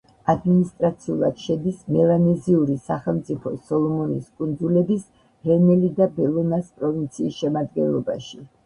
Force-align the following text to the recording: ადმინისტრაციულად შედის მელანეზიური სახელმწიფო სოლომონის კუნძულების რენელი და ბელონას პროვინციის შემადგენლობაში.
ადმინისტრაციულად 0.31 1.43
შედის 1.47 1.83
მელანეზიური 1.97 2.77
სახელმწიფო 2.89 3.53
სოლომონის 3.69 4.33
კუნძულების 4.41 5.07
რენელი 5.53 5.95
და 6.03 6.13
ბელონას 6.19 6.77
პროვინციის 6.81 7.43
შემადგენლობაში. 7.45 8.47